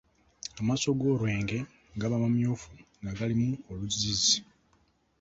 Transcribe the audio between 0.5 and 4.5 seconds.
Amaaso ag'olwenge gaba mamyufu nga galimu n’oluzzizzi.